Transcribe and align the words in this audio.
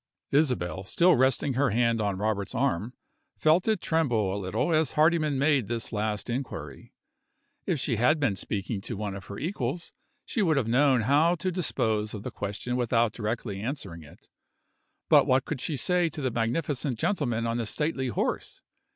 Isabel, 0.31 0.83
still 0.83 1.15
resting 1.15 1.53
her 1.53 1.69
hand 1.69 2.01
on 2.01 2.17
Robert's 2.17 2.55
arm, 2.55 2.95
felt 3.37 3.67
it 3.67 3.81
tremble 3.81 4.33
a 4.33 4.41
little 4.41 4.73
as 4.73 4.93
Hardyman 4.93 5.37
made 5.37 5.67
this 5.67 5.93
last 5.93 6.27
inquiry. 6.27 6.95
If 7.67 7.79
she 7.79 7.97
had 7.97 8.19
been 8.19 8.35
speaking 8.35 8.81
to 8.81 8.97
one 8.97 9.13
of 9.13 9.25
her 9.27 9.37
equals 9.37 9.93
she 10.25 10.41
would 10.41 10.57
have 10.57 10.67
known 10.67 11.01
how 11.01 11.35
to 11.35 11.51
dispose 11.51 12.15
of 12.15 12.23
the 12.23 12.31
question 12.31 12.75
without 12.75 13.11
directly 13.13 13.61
answering 13.61 14.01
it. 14.01 14.27
But 15.07 15.27
what 15.27 15.45
could 15.45 15.61
she 15.61 15.77
say 15.77 16.09
to 16.09 16.21
the 16.21 16.31
magnificent 16.31 16.97
gentleman 16.97 17.45
on 17.45 17.57
the 17.57 17.67
stately 17.67 18.07
horse? 18.07 18.63